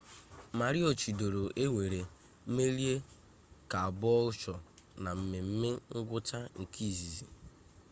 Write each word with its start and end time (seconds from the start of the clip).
maroochidore 0.57 1.41
ewere 1.63 1.99
merie 2.55 2.95
caboolture 3.71 4.63
na 5.03 5.11
mmeme 5.19 5.69
ngwụcha 5.95 6.39
nke 6.61 6.79
izizi 6.89 7.23